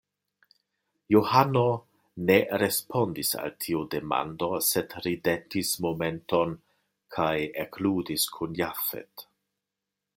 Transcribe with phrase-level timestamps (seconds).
[1.15, 1.65] Johano
[2.29, 6.57] ne respondis al tiu demando, sed ridetis momenton
[7.17, 7.31] kaj
[7.67, 9.29] ekludis kun Jafet.